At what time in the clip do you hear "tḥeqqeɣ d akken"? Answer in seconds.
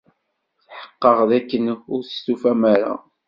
0.65-1.63